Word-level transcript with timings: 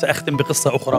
سأختم 0.00 0.36
بقصة 0.36 0.76
أخرى. 0.76 0.98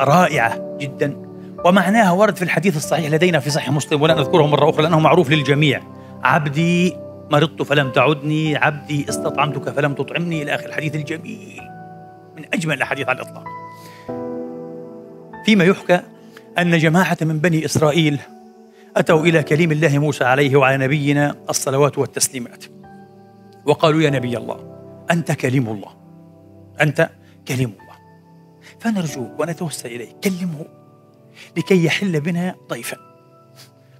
رائعة 0.00 0.76
جدا. 0.78 1.16
ومعناها 1.64 2.12
ورد 2.12 2.36
في 2.36 2.42
الحديث 2.42 2.76
الصحيح 2.76 3.10
لدينا 3.10 3.40
في 3.40 3.50
صحيح 3.50 3.70
مسلم 3.70 4.02
ولا 4.02 4.14
نذكره 4.14 4.46
مرة 4.46 4.70
أخرى 4.70 4.82
لأنه 4.82 5.00
معروف 5.00 5.30
للجميع. 5.30 5.80
عبدي 6.22 6.96
مرضت 7.30 7.62
فلم 7.62 7.90
تعدني 7.90 8.56
عبدي 8.56 9.08
استطعمتك 9.08 9.70
فلم 9.70 9.94
تطعمني 9.94 10.42
إلى 10.42 10.54
آخر 10.54 10.66
الحديث 10.66 10.94
الجميل. 10.94 11.60
من 12.36 12.44
أجمل 12.54 12.74
الأحاديث 12.74 13.08
على 13.08 13.22
الإطلاق. 13.22 13.44
فيما 15.44 15.64
يحكى 15.64 16.00
أن 16.58 16.78
جماعة 16.78 17.16
من 17.20 17.38
بني 17.38 17.64
إسرائيل 17.64 18.18
أتوا 18.96 19.20
إلى 19.20 19.42
كليم 19.42 19.72
الله 19.72 19.98
موسى 19.98 20.24
عليه 20.24 20.56
وعلى 20.56 20.84
نبينا 20.84 21.34
الصلوات 21.50 21.98
والتسليمات. 21.98 22.64
وقالوا 23.66 24.02
يا 24.02 24.10
نبي 24.10 24.36
الله 24.36 24.56
أنت 25.10 25.32
كليم 25.32 25.68
الله. 25.68 25.90
أنت 26.80 27.10
كليم 27.48 27.72
الله. 27.80 27.91
فنرجوك 28.80 29.40
ونتوسل 29.40 29.88
إليك 29.88 30.16
كلمه 30.24 30.66
لكي 31.56 31.84
يحل 31.84 32.20
بنا 32.20 32.54
ضيفا. 32.68 32.96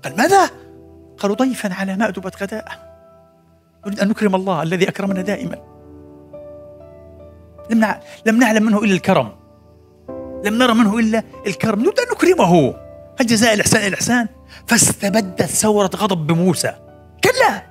قال 0.05 0.17
ماذا؟ 0.17 0.51
قالوا 1.19 1.37
ضيفا 1.37 1.75
على 1.75 1.97
مأدبة 1.97 2.33
غداء 2.41 2.93
نريد 3.87 4.01
أن 4.01 4.09
نكرم 4.09 4.35
الله 4.35 4.63
الذي 4.63 4.89
أكرمنا 4.89 5.23
دائما. 5.23 5.57
لم 7.71 7.95
لم 8.27 8.39
نعلم 8.39 8.63
منه 8.63 8.79
إلا 8.79 8.95
الكرم. 8.95 9.33
لم 10.45 10.59
نرى 10.59 10.75
منه 10.75 10.99
إلا 10.99 11.23
الكرم. 11.47 11.81
نريد 11.81 11.99
أن 12.01 12.07
نكرمه. 12.13 12.75
هل 13.21 13.27
جزاء 13.27 13.55
الإحسان 13.55 13.87
الإحسان؟ 13.87 14.29
فاستبدت 14.67 15.43
ثورة 15.43 15.91
غضب 15.97 16.27
بموسى. 16.27 16.75
كلا! 17.25 17.63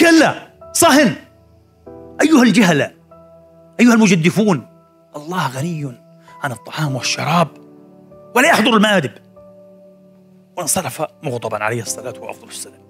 كلا! 0.00 0.50
صهن 0.72 1.14
أيها 2.22 2.42
الجهلة 2.42 2.90
أيها 3.80 3.94
المجدفون 3.94 4.66
الله 5.16 5.48
غني. 5.48 6.09
عن 6.42 6.52
الطعام 6.52 6.96
والشراب 6.96 7.48
ولا 8.36 8.48
يحضر 8.48 8.76
المآدب. 8.76 9.12
وانصرف 10.56 11.02
مغضبا 11.22 11.64
عليه 11.64 11.82
الصلاة 11.82 12.20
وأفضل 12.20 12.48
السلام. 12.48 12.80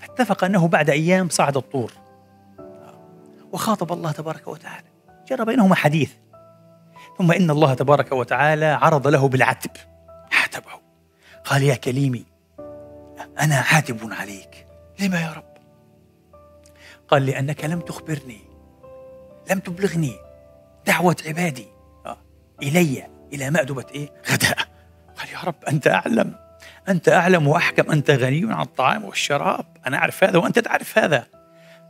فاتفق 0.00 0.44
أنه 0.44 0.68
بعد 0.68 0.90
أيام 0.90 1.28
صعد 1.28 1.56
الطور. 1.56 1.92
وخاطب 3.52 3.92
الله 3.92 4.12
تبارك 4.12 4.48
وتعالى. 4.48 4.86
جرى 5.28 5.44
بينهما 5.44 5.74
حديث. 5.74 6.12
ثم 7.18 7.32
إن 7.32 7.50
الله 7.50 7.74
تبارك 7.74 8.12
وتعالى 8.12 8.66
عرض 8.66 9.08
له 9.08 9.28
بالعتب. 9.28 9.70
عاتبه 10.32 10.70
قال 11.44 11.62
يا 11.62 11.74
كليمي 11.74 12.24
أنا 13.40 13.64
عاتب 13.72 14.12
عليك. 14.12 14.66
لما 15.00 15.20
يا 15.20 15.32
رب؟ 15.32 15.52
قال 17.08 17.26
لأنك 17.26 17.64
لم 17.64 17.80
تخبرني 17.80 18.40
لم 19.50 19.58
تبلغني 19.58 20.16
دعوة 20.86 21.16
عبادي. 21.26 21.66
إلي 22.62 23.06
إلى 23.32 23.50
مأدبة 23.50 23.84
إيه؟ 23.94 24.08
غداء. 24.30 24.58
قال 25.18 25.28
يا 25.32 25.38
رب 25.44 25.64
أنت 25.68 25.88
أعلم 25.88 26.34
أنت 26.88 27.08
أعلم 27.08 27.48
وأحكم 27.48 27.90
أنت 27.92 28.10
غني 28.10 28.52
عن 28.54 28.62
الطعام 28.62 29.04
والشراب. 29.04 29.66
أنا 29.86 29.96
أعرف 29.96 30.24
هذا 30.24 30.38
وأنت 30.38 30.58
تعرف 30.58 30.98
هذا. 30.98 31.26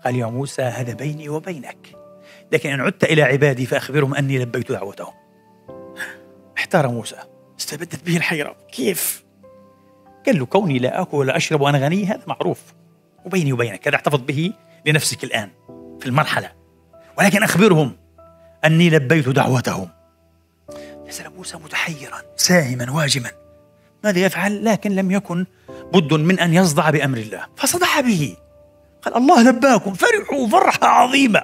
قال 0.04 0.16
يا 0.16 0.26
موسى 0.26 0.62
هذا 0.62 0.92
بيني 0.94 1.28
وبينك. 1.28 1.96
لكن 2.52 2.70
إن 2.70 2.80
عدت 2.80 3.04
إلى 3.04 3.22
عبادي 3.22 3.66
فأخبرهم 3.66 4.14
أني 4.14 4.38
لبيت 4.38 4.72
دعوتهم. 4.72 5.14
احتار 6.58 6.88
موسى. 6.88 7.16
استبدت 7.61 8.06
به 8.06 8.16
الحيرة. 8.16 8.56
كيف؟ 8.72 9.24
قال 10.27 10.38
له 10.38 10.46
كوني 10.46 10.78
لا 10.78 11.02
أكل 11.02 11.16
ولا 11.16 11.36
أشرب 11.36 11.61
وأنا 11.61 11.78
غني 11.78 12.06
هذا 12.06 12.22
معروف. 12.27 12.61
وبيني 13.24 13.52
وبينك 13.52 13.88
هذا 13.88 13.96
احتفظ 13.96 14.20
به 14.20 14.52
لنفسك 14.86 15.24
الآن 15.24 15.48
في 16.00 16.06
المرحلة. 16.06 16.52
ولكن 17.18 17.42
أخبرهم 17.42 17.96
أني 18.64 18.90
لبيت 18.90 19.28
دعوتهم. 19.28 19.88
نزل 21.12 21.30
موسى 21.36 21.56
متحيرا 21.56 22.23
ساهما 22.36 22.90
واجما. 22.90 23.30
ماذا 24.05 24.18
يفعل؟ 24.18 24.64
لكن 24.64 24.90
لم 24.95 25.11
يكن 25.11 25.46
بد 25.92 26.12
من 26.12 26.40
أن 26.40 26.55
يصدع 26.55 26.90
بأمر 26.90 27.18
الله. 27.18 27.46
فصدح 27.56 28.00
به. 28.00 28.36
قال 29.02 29.17
الله 29.17 29.50
لباكم 29.50 29.95
فرحوا 29.95 30.48
فرحة 30.48 30.86
عظيمة. 30.86 31.42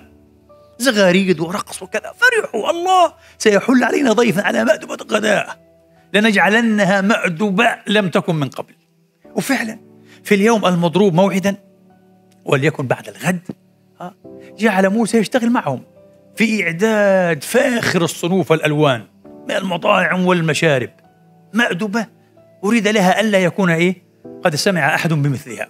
زغاريد 0.79 1.41
ورقص 1.41 1.83
وكذا 1.83 2.13
فرحوا 2.13 2.71
الله 2.71 3.13
سيحل 3.39 3.85
علينا 3.85 4.13
ضيفا 4.13 4.43
على 4.43 4.65
مأدبة 4.65 5.17
غداء. 5.17 5.59
لنجعلنها 6.13 7.01
مأدبة 7.01 7.77
لم 7.87 8.09
تكن 8.09 8.35
من 8.35 8.49
قبل. 8.49 8.75
وفعلا 9.35 9.79
في 10.25 10.35
اليوم 10.35 10.67
المضروب 10.67 11.15
موعدا 11.15 11.57
وليكن 12.45 12.87
بعد 12.87 13.09
الغد 13.09 13.41
جعل 14.59 14.89
موسى 14.89 15.19
يشتغل 15.19 15.51
معهم 15.51 15.83
في 16.37 16.65
إعداد 16.65 17.45
فاخر 17.45 18.05
الصنوف 18.05 18.51
والألوان. 18.51 19.07
من 19.49 19.57
المطاعم 19.57 20.27
والمشارب. 20.27 20.91
مأدبة 21.55 22.07
أريد 22.65 22.89
لها 22.89 23.21
ألا 23.21 23.39
يكون 23.39 23.71
إيه؟ 23.71 24.03
قد 24.45 24.55
سمع 24.55 24.95
أحد 24.95 25.13
بمثلها. 25.13 25.69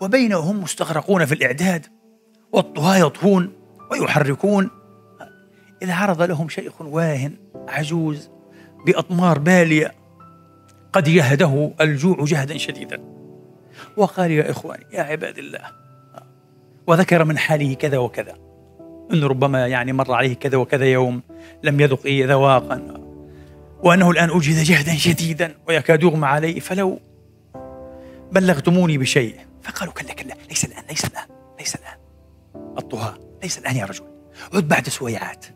وبينهم 0.00 0.62
مستغرقون 0.62 1.24
في 1.24 1.34
الإعداد 1.34 1.86
والطهاة 2.52 2.96
يطهون 2.96 3.52
ويحركون. 3.90 4.70
إذا 5.82 5.94
عرض 5.94 6.22
لهم 6.22 6.48
شيخ 6.48 6.80
واهن 6.80 7.36
عجوز 7.68 8.30
بأطمار 8.86 9.38
بالية 9.38 9.94
قد 10.92 11.08
يهده 11.08 11.72
الجوع 11.80 12.24
جهدا 12.24 12.58
شديدا. 12.58 13.00
وقال 13.96 14.30
يا 14.30 14.50
إخواني 14.50 14.86
يا 14.92 15.02
عباد 15.02 15.38
الله 15.38 15.60
وذكر 16.86 17.24
من 17.24 17.38
حاله 17.38 17.74
كذا 17.74 17.98
وكذا. 17.98 18.47
أنه 19.12 19.26
ربما 19.26 19.66
يعني 19.66 19.92
مر 19.92 20.12
عليه 20.12 20.34
كذا 20.34 20.56
وكذا 20.56 20.86
يوم 20.86 21.22
لم 21.62 21.80
يذق 21.80 22.06
إيه 22.06 22.26
ذواقا 22.26 23.08
وأنه 23.82 24.10
الآن 24.10 24.30
أجهد 24.30 24.64
جهدا 24.64 24.94
شديدا 24.94 25.54
ويكاد 25.68 26.02
يغمى 26.02 26.26
عليه 26.26 26.60
فلو 26.60 27.00
بلغتموني 28.32 28.98
بشيء 28.98 29.36
فقالوا 29.62 29.92
كلا 29.92 30.12
كلا 30.12 30.34
ليس 30.48 30.64
الآن 30.64 30.82
ليس 30.90 31.04
الآن 31.04 31.26
ليس 31.58 31.74
الآن. 31.74 31.98
الطهاة 32.78 33.18
ليس 33.42 33.58
الآن 33.58 33.76
يا 33.76 33.84
رجل. 33.84 34.04
عد 34.54 34.68
بعد 34.68 34.88
سويعات. 34.88 35.46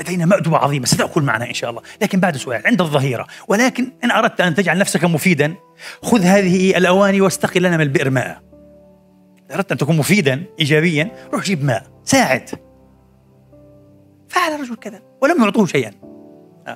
لدينا 0.00 0.26
مأدبة 0.26 0.56
عظيمة 0.56 0.86
ستأكل 0.86 1.22
معنا 1.22 1.48
إن 1.48 1.54
شاء 1.54 1.70
الله. 1.70 1.82
لكن 2.02 2.20
بعد 2.20 2.36
سويعات 2.36 2.66
عند 2.66 2.80
الظهيرة. 2.80 3.26
ولكن 3.48 3.92
إن 4.04 4.10
أردت 4.10 4.40
أن 4.40 4.54
تجعل 4.54 4.78
نفسك 4.78 5.04
مفيدا 5.04 5.54
خذ 6.02 6.22
هذه 6.22 6.76
الأواني 6.76 7.20
واستقي 7.20 7.60
لنا 7.60 7.76
من 7.76 7.82
البئر 7.82 8.10
ماء. 8.10 8.42
إذا 9.46 9.54
أردت 9.54 9.72
أن 9.72 9.78
تكون 9.78 9.96
مفيدا 9.96 10.44
إيجابيا 10.58 11.28
روح 11.32 11.44
جيب 11.44 11.64
ماء 11.64 11.86
ساعد. 12.04 12.50
فعل 14.28 14.52
الرجل 14.52 14.76
كذا 14.76 15.02
ولم 15.22 15.42
يعطوه 15.42 15.66
شيئا. 15.66 15.92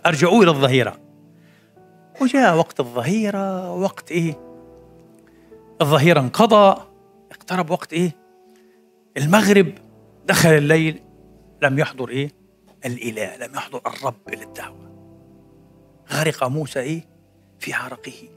أرجعوه 0.06 0.42
إلى 0.42 0.50
الظهيرة. 0.50 0.96
وجاء 2.20 2.56
وقت 2.56 2.80
الظهيرة 2.80 3.74
وقت 3.74 4.12
إيه؟ 4.12 4.40
الظهيرة 5.80 6.20
انقضى 6.20 6.82
اقترب 7.30 7.70
وقت 7.70 7.92
إيه؟ 7.92 8.16
المغرب 9.16 9.72
دخل 10.26 10.48
الليل 10.48 11.02
لم 11.62 11.78
يحضر 11.78 12.08
إيه؟ 12.08 12.30
الإله 12.86 13.36
لم 13.36 13.54
يحضر 13.54 13.80
الرب 13.86 14.30
للدعوة. 14.30 14.90
غرق 16.12 16.44
موسى 16.44 16.80
إيه؟ 16.80 17.08
في 17.58 17.72
عرقه 17.72 18.28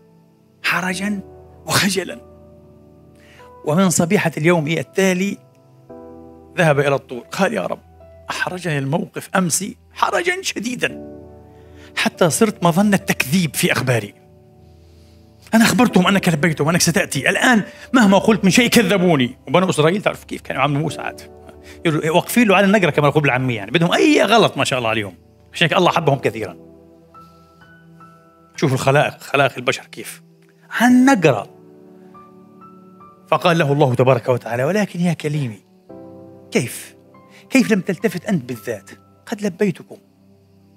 حرجا 0.64 1.20
وخجلا. 1.66 2.33
ومن 3.66 3.90
صبيحة 3.90 4.32
اليوم 4.38 4.68
التالي 4.68 5.38
ذهب 6.58 6.80
إلى 6.80 6.96
الطور 6.96 7.20
قال 7.20 7.54
يا 7.54 7.62
رب 7.62 7.80
أحرجني 8.30 8.78
الموقف 8.78 9.30
أمس 9.36 9.66
حرجا 9.94 10.42
شديدا. 10.42 11.14
حتى 11.96 12.30
صرت 12.30 12.64
مظنة 12.64 12.98
تكذيب 12.98 13.56
في 13.56 13.72
أخباري. 13.72 14.14
أنا 15.54 15.64
أخبرتهم 15.64 16.08
أنك 16.08 16.30
لبيت 16.30 16.62
وأنك 16.62 16.82
ستأتي. 16.82 17.30
الآن 17.30 17.64
مهما 17.94 18.18
قلت 18.18 18.46
من 18.46 18.52
شيء 18.52 18.70
كذبوني. 18.70 19.38
وبنو 19.48 19.70
إسرائيل 19.70 20.02
تعرف 20.02 20.24
كيف 20.24 20.42
كانوا 20.42 20.60
يعاملوا 20.60 20.82
موسى 20.82 21.02
عاد. 21.02 21.22
واقفين 21.86 22.48
له 22.48 22.56
على 22.56 22.66
النقرة 22.66 22.90
كما 22.90 23.08
يقول 23.08 23.24
بالعامية 23.24 23.56
يعني. 23.56 23.72
بدهم 23.72 23.94
أي 23.94 24.24
غلط 24.24 24.58
ما 24.58 24.64
شاء 24.64 24.80
الله 24.80 24.90
عليهم. 24.90 25.16
عشان 25.54 25.78
الله 25.78 25.92
حبهم 25.92 26.20
كثيرا. 26.20 26.58
شوفوا 28.56 28.76
الخلائق 28.76 29.22
خلائق 29.22 29.52
البشر 29.58 29.86
كيف. 29.86 30.22
عن 30.72 31.06
نقرة 31.06 31.50
فقال 33.34 33.58
له 33.58 33.74
الله 33.74 33.96
تبارك 33.96 34.30
وتعالى 34.30 34.64
ولكن 34.64 35.00
يا 35.00 35.14
كليمي 35.14 35.60
كيف؟ 36.52 36.96
كيف 37.50 37.72
لم 37.72 37.82
تلتفت 37.82 38.26
أنت 38.26 38.46
بالذات؟ 38.46 38.90
قد 39.26 39.42
لبيتكم 39.42 39.98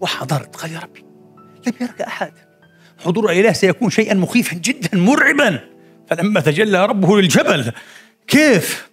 وحضرت. 0.00 0.56
قال 0.56 0.72
يا 0.72 0.78
ربي 0.78 1.04
لم 1.66 1.72
يرك 1.80 2.02
أحد. 2.02 2.32
حضور 2.98 3.30
إله 3.32 3.52
سيكون 3.52 3.90
شيئا 3.90 4.14
مخيفا 4.14 4.56
جدا 4.56 4.98
مرعبا. 4.98 5.60
فلما 6.06 6.40
تجلى 6.40 6.86
ربه 6.86 7.20
للجبل 7.20 7.72
كيف؟ 8.26 8.90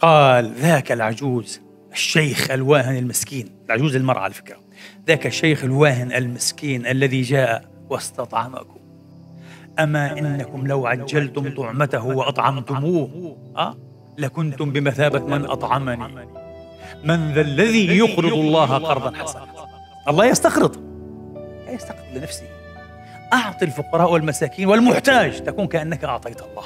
قال 0.00 0.52
ذاك 0.54 0.92
العجوز 0.92 1.60
الشيخ 1.92 2.50
الواهن 2.50 2.96
المسكين. 2.96 3.50
العجوز 3.66 3.96
المرأة 3.96 4.20
على 4.20 4.34
فكرة. 4.34 4.60
ذاك 5.06 5.26
الشيخ 5.26 5.64
الواهن 5.64 6.12
المسكين 6.12 6.86
الذي 6.86 7.22
جاء 7.22 7.70
واستطعمكم. 7.90 8.83
أما 9.78 10.18
إنكم 10.18 10.66
لو 10.66 10.86
عجلتم 10.86 11.54
طعمته 11.54 12.04
وأطعمتموه 12.06 13.36
أه؟ 13.56 13.76
لكنتم 14.18 14.70
بمثابة 14.70 15.20
من 15.20 15.44
أطعمني. 15.44 16.26
من 17.04 17.32
ذا 17.32 17.40
الذي 17.40 17.98
يقرض 17.98 18.32
الله 18.32 18.66
قرضا 18.66 19.18
حسنا. 19.18 19.46
الله 20.08 20.26
يستقرض. 20.26 20.76
لا 21.66 21.72
يستقرض 21.72 22.16
لنفسه. 22.16 22.46
أعطي 23.32 23.64
الفقراء 23.64 24.12
والمساكين 24.12 24.68
والمحتاج 24.68 25.44
تكون 25.44 25.66
كأنك 25.66 26.04
أعطيت 26.04 26.42
الله. 26.42 26.64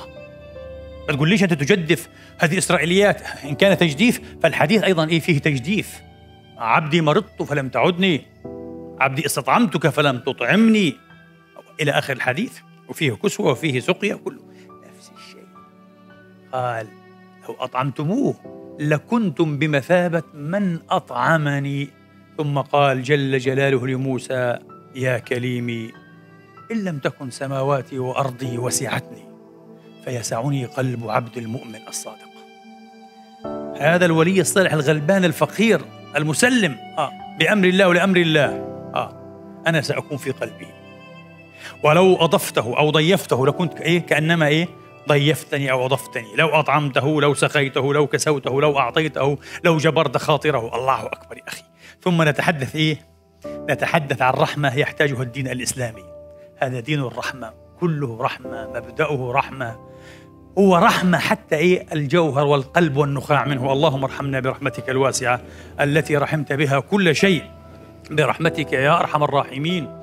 ما 1.09 1.15
تقوليش 1.15 1.43
أنت 1.43 1.53
تجدف 1.53 2.09
هذه 2.39 2.59
إسرائيليات. 2.59 3.23
إن 3.45 3.55
كان 3.55 3.79
تجديف 3.79 4.21
فالحديث 4.43 4.83
أيضا 4.83 5.09
إيه 5.09 5.21
فيه 5.21 5.39
تجديف. 5.39 6.03
عبدي 6.59 7.01
مرضت 7.01 7.43
فلم 7.43 7.69
تعدني. 7.69 8.23
عبدي 9.01 9.27
استطعمتك 9.27 9.89
فلم 9.89 10.19
تطعمني. 10.19 10.95
إلى 11.81 11.91
آخر 11.91 12.13
الحديث. 12.13 12.59
وفيه 12.89 13.13
كسوة 13.13 13.51
وفيه 13.51 13.81
سقيا 13.81 14.15
كله 14.15 14.41
نفس 14.89 15.11
الشيء. 15.17 15.47
قال 16.53 16.87
لو 17.49 17.55
أطعمتموه 17.61 18.35
لكنتم 18.81 19.59
بمثابة 19.59 20.23
من 20.35 20.79
أطعمني. 20.91 21.89
ثم 22.39 22.59
قال 22.59 23.03
جل 23.03 23.39
جلاله 23.39 23.87
لموسى 23.87 24.59
يا 24.95 25.19
كليمي 25.19 25.93
إن 26.71 26.85
لم 26.85 26.99
تكن 26.99 27.31
سماواتي 27.31 27.99
وأرضي 27.99 28.59
وسعتني 28.59 29.29
فيسعني 30.05 30.65
قلب 30.65 31.11
عبد 31.11 31.39
المؤمن 31.39 31.89
الصادق. 31.89 32.29
هذا 33.81 34.07
الولي 34.07 34.41
الصالح 34.41 34.73
الغلبان 34.73 35.25
الفقير 35.25 35.81
المسلم. 36.17 36.77
آه 36.99 37.11
بأمر 37.39 37.69
الله 37.69 37.89
ولأمر 37.89 38.17
الله. 38.17 38.47
آه 38.95 39.13
أنا 39.67 39.81
سأكون 39.81 40.19
في 40.19 40.31
قلبي. 40.31 40.67
ولو 41.83 42.17
أضفته 42.17 42.79
أو 42.79 42.91
ضيفته 42.91 43.47
لكنت 43.47 43.81
إيه 43.81 43.99
كأنما 43.99 44.47
إيه 44.47 44.69
ضيفتني 45.09 45.71
أو 45.71 45.87
أضفتني. 45.87 46.37
لو 46.37 46.49
أطعمته 46.49 47.21
لو 47.21 47.35
سقيته 47.35 47.95
لو 47.95 48.07
كسوته 48.07 48.61
لو 48.61 48.79
أعطيته 48.79 49.39
لو 49.65 49.77
جبرت 49.77 50.17
خاطره. 50.17 50.77
الله 50.77 51.07
أكبر 51.07 51.37
يا 51.37 51.49
أخي. 51.49 51.63
ثم 52.03 52.23
نتحدث 52.23 52.77
إيه؟ 52.77 52.99
نتحدث 53.47 54.23
عن 54.23 54.33
رحمة 54.33 54.79
يحتاجها 54.79 55.23
الدين 55.23 55.49
الإسلامي. 55.49 56.05
هذا 56.59 56.81
دين 56.81 57.01
الرحمة. 57.01 57.53
كله 57.81 58.19
رحمة 58.21 58.69
مبدأه 58.75 59.33
رحمة. 59.33 59.77
هو 60.59 60.77
رحمة 60.77 61.19
حتى 61.19 61.57
إيه؟ 61.57 61.87
الجوهر 61.93 62.47
والقلب 62.47 62.97
والنخاع 62.97 63.45
منه. 63.45 63.73
اللهم 63.73 64.05
ارحمنا 64.05 64.41
برحمتك 64.41 64.91
الواسعة 64.91 65.41
التي 65.81 66.17
رحمت 66.17 66.53
بها 66.53 66.81
كل 66.81 67.17
شيء. 67.17 67.43
برحمتك 68.11 68.73
يا 68.73 69.01
أرحم 69.01 69.23
الراحمين. 69.23 69.98